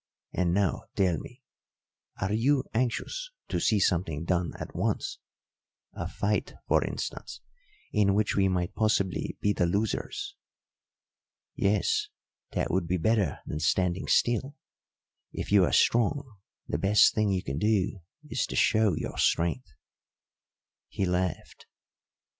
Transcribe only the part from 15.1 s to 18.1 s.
If you are strong, the best thing you can do